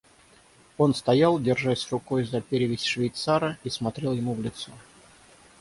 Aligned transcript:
Он 0.79 0.95
стоял, 0.95 1.37
держась 1.39 1.91
рукой 1.91 2.23
за 2.23 2.41
перевязь 2.41 2.81
швейцара, 2.83 3.59
и 3.63 3.69
смотрел 3.69 4.13
ему 4.13 4.33
в 4.33 4.41
лицо. 4.41 4.71